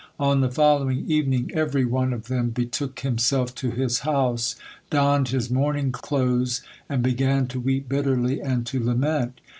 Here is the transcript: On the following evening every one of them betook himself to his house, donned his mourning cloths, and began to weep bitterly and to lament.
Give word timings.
On 0.19 0.41
the 0.41 0.49
following 0.49 1.05
evening 1.11 1.51
every 1.53 1.85
one 1.85 2.11
of 2.11 2.25
them 2.27 2.49
betook 2.49 3.01
himself 3.01 3.53
to 3.53 3.69
his 3.69 3.99
house, 3.99 4.55
donned 4.89 5.27
his 5.27 5.51
mourning 5.51 5.91
cloths, 5.91 6.61
and 6.89 7.03
began 7.03 7.45
to 7.49 7.59
weep 7.59 7.87
bitterly 7.87 8.41
and 8.41 8.65
to 8.65 8.83
lament. 8.83 9.39